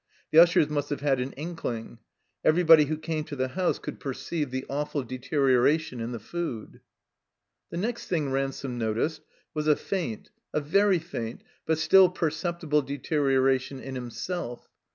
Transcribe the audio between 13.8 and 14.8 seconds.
him self.